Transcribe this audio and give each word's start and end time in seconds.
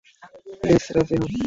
Please 0.61 0.83
রাজি 0.95 1.15
হোন। 1.19 1.31